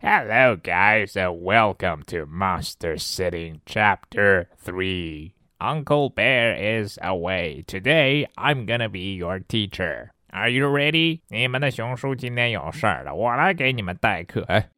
[0.00, 5.32] Hello, guys, and welcome to Monster Sitting Chapter 3.
[5.58, 7.64] Uncle Bear is away.
[7.66, 10.10] Today, I'm gonna be your teacher.
[10.30, 11.20] Are you ready?
[11.28, 14.44] 你们的熊叔今天有事儿了，我来给你们代课。
[14.48, 14.68] 哎，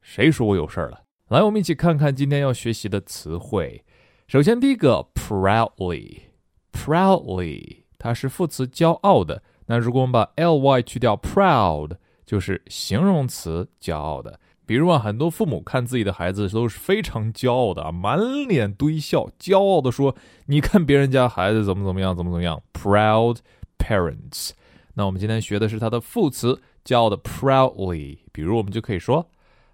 [0.00, 1.02] 谁说我有事儿了？
[1.28, 3.84] 来，我们一起看看今天要学习的词汇。
[4.28, 9.42] 首先，第一个，proudly，proudly，它是副词，骄傲的。
[9.66, 14.38] 那如果我们把 ly 去掉，proud 就是形容词，骄傲的。
[14.65, 18.17] 比如啊，很多父母看自己的孩子都是非常骄傲的啊，满
[18.47, 20.15] 脸堆笑，骄傲的说
[20.47, 23.39] ：“你看别人家孩子怎么怎么样，怎么怎么样。” Proud
[23.77, 24.51] parents。
[24.93, 28.19] 那我们今天学的是它的副词，骄傲的 proudly。
[28.31, 29.29] 比如我们就可以说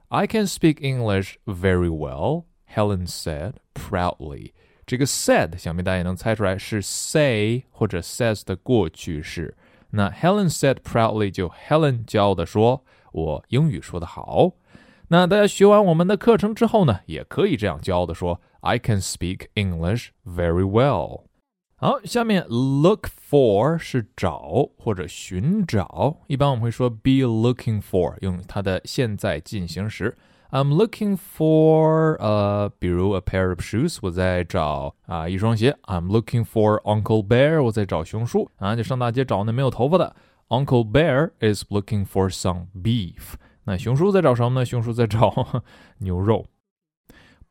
[0.08, 4.54] ：“I can speak English very well,” Helen said proudly。
[4.88, 9.56] 这个 said 想必大家也能猜出来是 say 或者 says 的过去式。
[9.92, 12.84] 那 Helen said proudly 就 Helen 骄傲的说
[13.14, 14.54] ：“我英语说得好。”
[15.09, 21.25] 那大家学完我们的课程之后呢，也可以这样骄傲的说：“I can speak English very well。”
[21.77, 30.17] 好，下面 look for 是找或者寻找，一般我们会说 be looking for，用它的现在进行时。
[30.51, 35.77] I'm looking for 呃，比如 a pair of shoes，我在找啊一双鞋。
[35.83, 40.15] I'm looking for Uncle Bear，我在找熊叔啊，就上大街找那没有头发的。
[40.49, 43.35] Uncle Bear is looking for some beef。
[43.70, 44.66] 那熊叔在找什么呢？
[44.66, 45.62] 熊叔在找
[46.02, 46.48] 牛肉。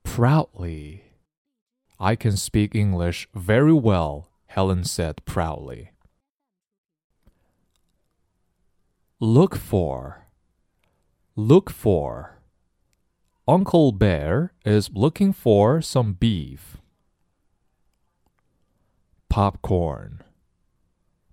[0.02, 1.00] Proudly.
[1.96, 4.24] I can speak English very well,
[4.59, 5.91] Helen said proudly.
[9.21, 10.27] Look for.
[11.37, 12.41] Look for.
[13.47, 16.75] Uncle Bear is looking for some beef.
[19.29, 20.23] Popcorn.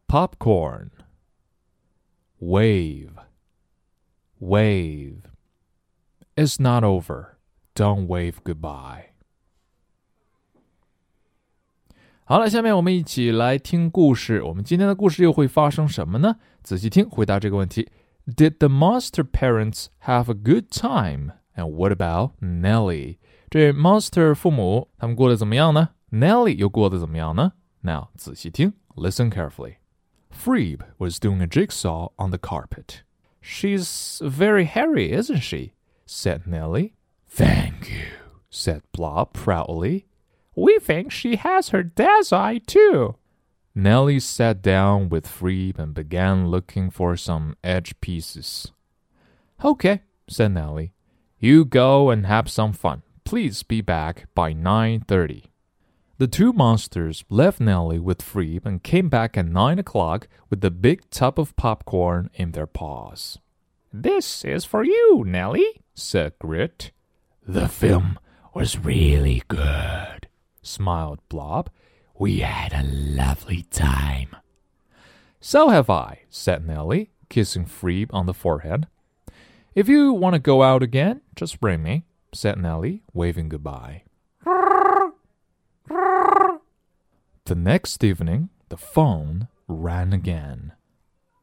[0.07, 0.93] Popcorn.
[2.39, 3.19] Wave.
[4.39, 5.23] Wave.
[6.37, 7.37] It's not over.
[7.75, 9.06] Don't wave goodbye.
[12.26, 14.42] 好了，下面我们一起来听故事。
[14.44, 16.38] 我们今天的故事又会发生什么呢？
[16.64, 17.90] 仔细听，回答这个问题：
[18.26, 21.32] Did the monster parents have a good time?
[21.56, 23.18] And what about Nellie？
[23.50, 25.90] 这 monster 父母他们过得怎么样呢？
[26.12, 27.54] Nellie 又过得怎么样呢？
[27.82, 29.76] Now 仔细听，listen carefully.
[30.32, 33.02] Freeb was doing a jigsaw on the carpet.
[33.42, 35.72] She's very hairy, isn't she?
[36.06, 36.94] said Nellie.
[37.28, 38.06] Thank you,
[38.50, 40.05] said Blob proudly.
[40.57, 43.17] We think she has her dad's eye too.
[43.75, 48.73] Nelly sat down with Freeb and began looking for some edge pieces.
[49.63, 50.95] Okay, said Nelly.
[51.39, 53.03] You go and have some fun.
[53.25, 55.45] Please be back by 9.30.
[56.17, 60.71] The two monsters left Nelly with Freeb and came back at 9 o'clock with the
[60.71, 63.39] big tub of popcorn in their paws.
[63.93, 66.93] This is for you, Nelly, said Grit.
[67.47, 68.19] The film
[68.55, 70.16] was really good,
[70.67, 71.71] smiled Blob.
[72.19, 74.37] We had a lovely time.
[75.41, 78.87] So have I, said Nelly, kissing Freeb on the forehead.
[79.75, 84.05] If you want to go out again, just ring me, said Nelly, waving goodbye.
[87.45, 90.73] the next evening, the phone rang again.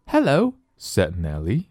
[0.08, 1.70] Hello, said Nelly,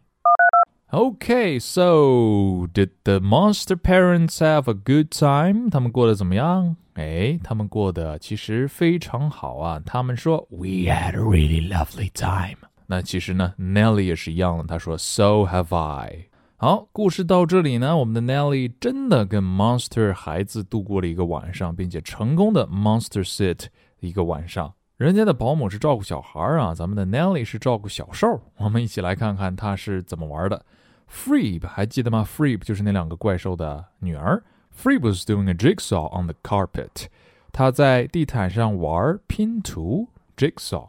[0.94, 5.70] Okay, so did the monster parents have a good time?
[5.70, 6.76] 他们过得怎么样？
[6.96, 9.80] 哎，他们过得其实非常好啊。
[9.86, 12.58] 他们说 We had a really lovely time。
[12.86, 16.26] 那其实呢，Nelly 也是一样的，他说 So have I。
[16.58, 23.64] 好，故事到这里呢，我们的 Nelly 真的跟 monster 孩子度过了一个晚上，并且成功的 monster sit
[24.00, 24.70] 一个晚上。
[24.98, 28.38] 人家的保姆是照顾小孩啊，咱们的 Nelly 是照顾小兽。
[28.58, 30.62] 我们一起来看看他是怎么玩的。
[31.12, 34.42] Freeb 还记得吗？Freeb 就是那两个怪兽的女儿。
[34.74, 37.06] Freeb was doing a jigsaw on the carpet。
[37.52, 40.88] 他在地毯上玩拼图 jigsaw。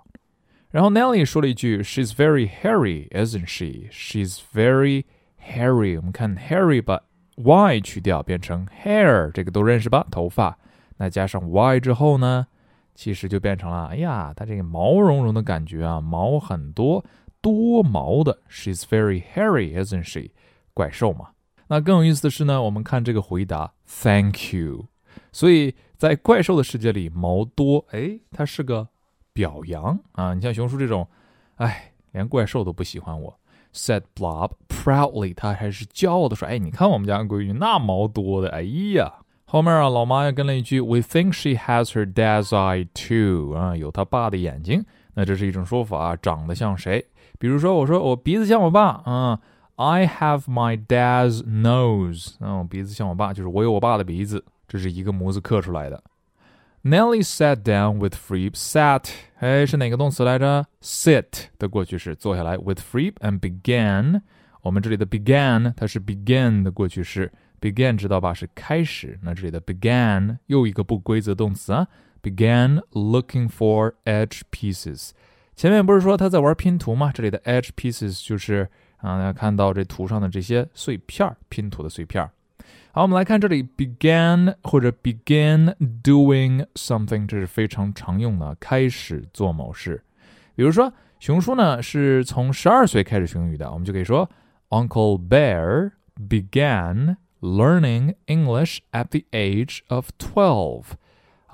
[0.71, 3.89] 然后 Nelly 说了一句：“She's very hairy, isn't she?
[3.91, 5.03] She's very
[5.45, 7.01] hairy。”我们看 hairy 把
[7.35, 10.07] y 去掉，变成 hair，这个都认识吧？
[10.09, 10.57] 头发。
[10.97, 12.47] 那加上 y 之后呢，
[12.95, 17.03] 其实就变成了，哎呀，它这个毛茸茸的感觉啊，毛很多，
[17.43, 18.39] 多毛的。
[18.49, 20.31] She's very hairy, isn't she？
[20.73, 21.33] 怪兽嘛。
[21.67, 24.87] 那更有意思的是呢，我们看这个回答，Thank you。
[25.31, 28.87] 所以在怪兽的世界里，毛多，哎，它是个。
[29.35, 30.35] 表扬啊！
[30.35, 31.07] 你像熊叔这种，
[31.55, 33.39] 哎，连怪兽都不喜欢我。
[33.73, 38.61] Said Blob proudly，他还是骄傲的说：“哎，你看我们家闺女那毛多的，哎
[38.93, 39.11] 呀！”
[39.49, 44.85] 后面啊，老妈又跟了一句：“We think she has her dad's eye too。”啊，有他爸的眼睛。
[45.13, 47.05] 那这是一种说法啊，长得像谁？
[47.39, 49.39] 比如说，我说我鼻子像我爸啊
[49.75, 52.35] ，I have my dad's nose。
[52.39, 56.03] 嗯，鼻子像我爸，就是我有我爸的鼻子，这是一个模子刻出来的。
[56.83, 58.51] Nelly sat down with Freeb.
[58.55, 62.57] Sat，哎，是哪个动词来着？Sit 的过去式，坐下来。
[62.57, 64.21] With Freeb and began，
[64.61, 67.31] 我们这里的 began 它是 begin 的过去式。
[67.61, 68.33] Began 知道吧？
[68.33, 69.17] 是开始。
[69.21, 71.87] 那这里的 began 又一个不规则动词啊。
[72.22, 75.10] Began looking for edge pieces。
[75.54, 77.10] 前面不是说他在玩拼图吗？
[77.14, 78.68] 这里的 edge pieces 就是
[78.98, 82.28] 啊，大家看到这图上的这些碎片拼图的碎片
[82.90, 90.02] 好，我们来看这里，began 或者 begin doing something，这是非常常用的，开始做某事。
[90.56, 94.28] 比如说，熊叔呢是从十二岁开始学英语的，我们就可以说，
[94.70, 95.92] Uncle Bear
[96.28, 100.96] began learning English at the age of twelve。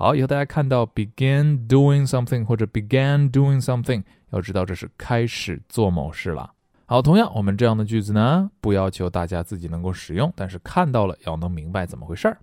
[0.00, 6.50] 好，以后大家看到 begin doing something 或者 began doing something，要知道这是开始做某事了。
[6.86, 12.38] 好，同样，我们这样的句子呢，不要求大家自己能够使用，但是看到了要能明白怎么回事儿。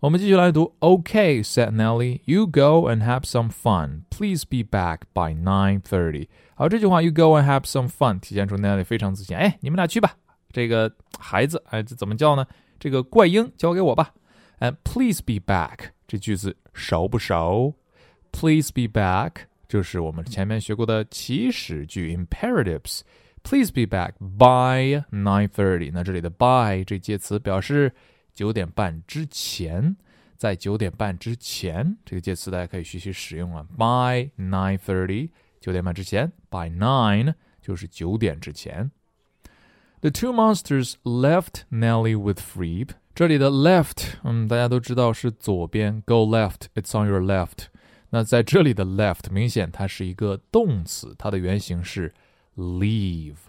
[0.00, 0.76] 我们继续来读。
[0.80, 4.02] Okay, said Nelly, you go and have some fun.
[4.10, 6.28] Please be back by nine thirty.
[6.56, 9.34] 好，这句话 you go and have some fun 体现出 Nelly 非常自信。
[9.34, 10.14] 哎，你们俩去吧。
[10.52, 12.44] 这个孩子，哎，这怎么叫呢？
[12.78, 14.10] 这个怪婴交给我吧。
[14.58, 17.72] 哎 please be back 这句子熟不熟
[18.32, 23.02] ？Please be back，就是我们前面学过的祈使句 imperatives。
[23.44, 25.92] Please be back by nine thirty。
[25.92, 27.94] 那这里的 by 这介词表示
[28.34, 29.94] 九点半之前，
[30.36, 33.64] 在九点半之前这个介词大家可以学习使用啊。
[33.78, 35.30] By nine thirty，
[35.60, 38.90] 九点半之前；by nine 就是九点之前。
[40.00, 42.88] The two monsters left Nelly with Freeb
[43.20, 47.66] 这里的 left，嗯，大家都知道是左边，go left，it's on your left。
[48.08, 52.14] 那在这里的 left 明显它是一个动词，它的原型是。
[52.56, 53.42] leave，leave，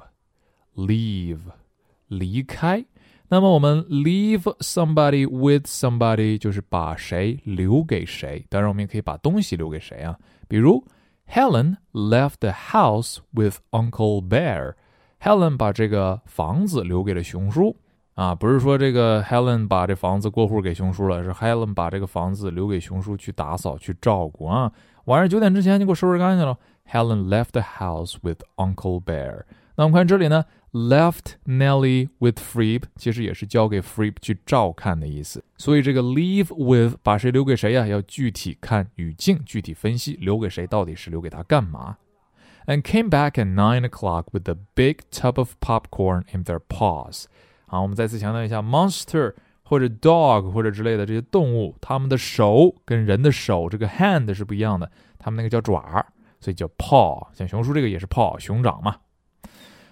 [2.09, 2.83] 离开。
[3.29, 8.45] 那么我们 leave somebody with somebody 就是把谁留给谁。
[8.49, 10.19] 当然，我们也可以把东西留给谁啊？
[10.49, 10.85] 比如
[11.29, 14.73] Helen left the house with Uncle Bear。
[15.21, 17.77] Helen 把这个房子留给了熊叔
[18.15, 24.71] 啊，不是说这个 Helen 把这房子过户给熊叔了，是 Helen 把这个房子留给熊叔去打扫、去照顾啊。
[25.05, 26.57] 晚上九点之前你给我收拾干净了。
[26.89, 29.43] Helen left the house with Uncle Bear。
[29.75, 30.43] 那我们看这里呢
[30.73, 35.41] ，left Nelly with Freeb，其实也是交给 Freeb 去照看的意思。
[35.57, 37.87] 所以这个 leave with 把谁留给谁呀、啊？
[37.87, 41.97] 要具体看语境，具体分析，留给谁到底是留给他干嘛
[42.67, 47.23] ？And came back at nine o'clock with a big tub of popcorn in their paws。
[47.71, 56.05] 好，我们再次强调一下，monster 或者 dog 或者之类的这些动物，它们的手跟人的手这个 hand 是不一样的，它们那个叫爪。
[56.41, 58.97] 所以叫 paw，像熊叔这个也是 paw，熊掌嘛。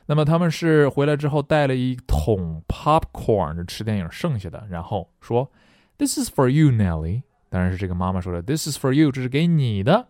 [0.07, 5.49] 那么他们是回来之后带了一桶 popcorn，吃电影剩下的，然后说
[5.97, 10.09] ：“This is for you, Nelly。”当然是这个妈妈说的：“This is for you，这是给你的。”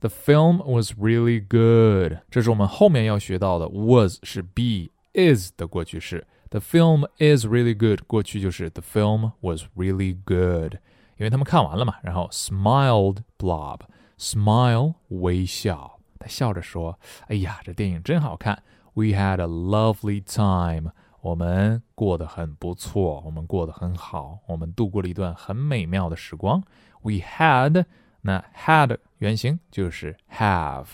[0.00, 2.18] The film was really good。
[2.30, 6.26] 这是我们后面要学到的，was 是 be is 的过去式。
[6.49, 10.75] The film is really good，过去就是 The film was really good，
[11.17, 11.95] 因为他们看完了嘛。
[12.03, 18.63] 然后 smiled Blob。Smile 微笑，他笑着说：“哎呀，这电影真好看。
[18.93, 26.63] We had a lovely time，我们过得很不错，我们过得很好，我们度过了一段很美妙的时光。
[27.01, 27.83] We had，
[28.21, 30.85] 那 had 原型就是 have。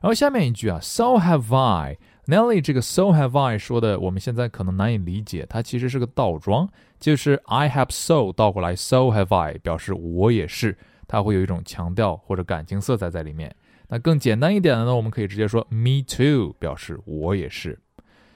[0.00, 1.98] 然后下面一句啊，So have I。
[2.27, 6.67] Nelly 这个 So have I 说的，我们现在可能难以理解，它其实是个倒装，
[6.99, 10.77] 就是 I have so 倒过来，So have I 表示我也是。
[11.07, 13.55] 它会有一种强调或者感情色彩在里面。
[13.87, 17.79] 那更简单一点的呢，我们可以直接说 "Me too"，表示我也是。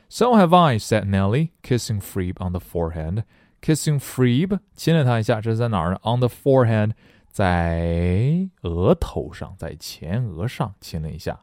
[0.07, 3.23] So have I," said Nelly, kissing Freeb on the forehead.
[3.59, 6.91] Kissing Freeb，亲了他一下，这是在哪儿呢？On the forehead，
[7.27, 11.41] 在额头上，在前额上亲了一下。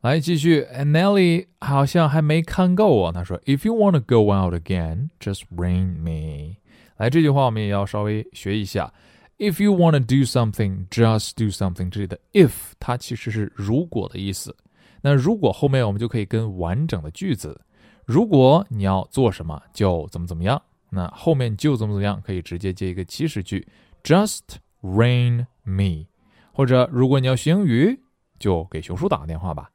[0.00, 3.12] 来继续，Nelly 好像还没看够啊。
[3.12, 6.56] 他说：“If you want to go out again, just ring me。”
[6.96, 8.92] 来，这句话我们也要稍微学一下。
[9.36, 11.90] If you want to do something, just do something。
[11.90, 14.56] 这里的 if 它其实是如果的意思。
[15.02, 17.60] 那如果后面我们就可以跟完整的句子，
[18.06, 20.60] 如果你要做什么，就怎么怎么样。
[20.88, 23.66] 那后面就怎么怎么样，可以直接接一个祈使句
[24.02, 24.40] ，just
[24.82, 26.06] ring me。
[26.52, 28.00] 或者如果你要学英语，
[28.38, 29.69] 就给熊叔打个电话吧。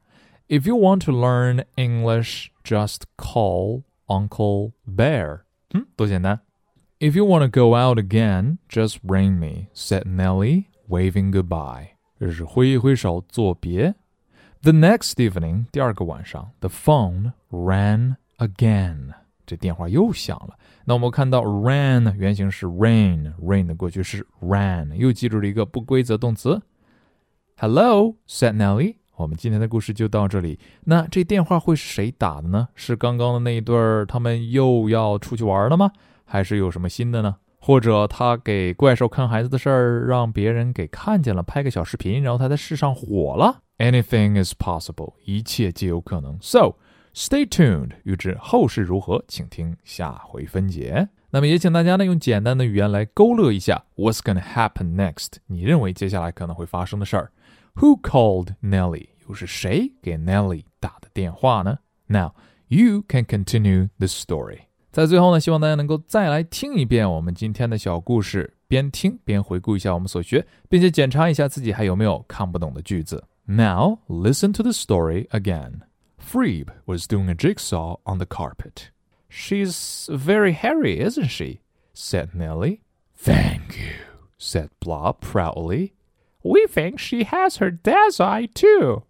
[0.48, 5.40] If you want to learn English, just call Uncle Bear.
[5.72, 5.80] Hmm?
[5.80, 6.42] 嗯，多简单。
[7.00, 11.90] If you want to go out again, just ring me," said Nelly, waving goodbye.
[12.20, 13.96] 这是挥一挥手作别。
[14.62, 19.14] The next evening，第二个晚上，the phone rang again。
[19.48, 20.58] 这电话又响了。
[20.86, 26.62] 那我们看到 rang 原型是 rain，rain 的过去式 ran，又记住了一个不规则动词。
[27.58, 28.98] Hello," said Nelly.
[29.18, 30.60] 我们今天的故事就到这里。
[30.84, 32.68] 那这电话会是谁打的呢？
[32.76, 35.92] 是刚刚的那一对儿，他们又要出去玩了吗？
[36.26, 37.36] 还是有什么新的呢？
[37.60, 46.38] 或者他给怪兽看孩子的事儿让别人给看见了，拍个小视频，然后他在世上火了？Anything is possible，一切皆有可能。
[46.42, 46.76] So
[47.15, 51.09] stay tuned，预知后事如何，请听下回分解。
[51.31, 55.35] 那么也请大家呢用简单的语言来勾勒一下 What's gonna happen next？
[55.47, 57.31] 你认为接下来可能会发生的事儿？
[57.77, 59.09] Who called Nellie？
[59.29, 61.79] 又是谁给 Nellie 打的电话呢？
[62.09, 62.33] Now
[62.67, 64.63] you can continue the story。
[64.91, 73.23] 在最后呢，希望大家能够再来听一遍我们今天的小故事，边听边回顾一下我们所学，并且检查一下自己还有没有看不懂的句子。
[73.45, 75.83] Now listen to the story again.
[76.26, 78.90] Freeb was doing a jigsaw on the carpet.
[79.30, 81.62] She's very hairy, isn't she?
[81.94, 82.82] said Nelly.
[83.16, 83.94] Thank you,
[84.38, 85.94] said Blob proudly.
[86.44, 89.04] We think she has her dad's eye too.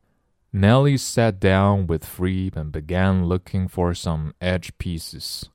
[0.52, 5.50] Nelly sat down with Freeb and began looking for some edge pieces.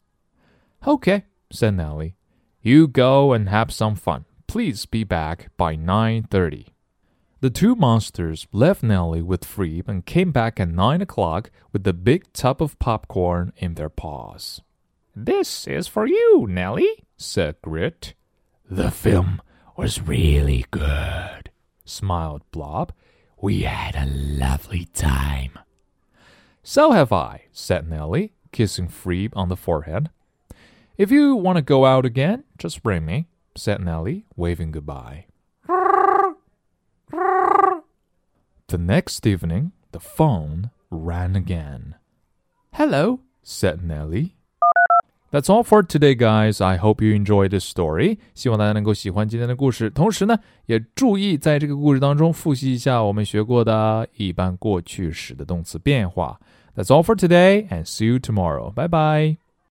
[0.86, 2.16] Okay, said Nelly.
[2.62, 4.24] You go and have some fun.
[4.46, 6.66] Please be back by 9.30.
[7.40, 11.94] The two monsters left Nelly with Freeb and came back at 9 o'clock with the
[11.94, 14.60] big tub of popcorn in their paws.
[15.16, 18.14] This is for you, Nelly, said Grit.
[18.70, 19.40] The film
[19.76, 21.50] was really good
[21.90, 22.92] smiled Blob.
[23.40, 25.58] We had a lovely time.
[26.62, 30.10] So have I, said Nelly, kissing Freeb on the forehead.
[30.96, 35.26] If you want to go out again, just bring me, said Nelly, waving goodbye.
[38.69, 41.95] the next evening, the phone rang again.
[42.73, 44.35] Hello, said Nellie,
[45.35, 46.61] That's all for today, guys.
[46.61, 48.19] I hope you enjoy this story.
[48.33, 49.89] 希望大家能够喜欢今天的故事。
[49.89, 56.39] 同时呢，也注意在这个故事当中复习一下我们学过的一般过去时的动词变化。
[56.73, 58.71] That's all for today, and see you tomorrow.
[58.71, 59.37] Bye bye.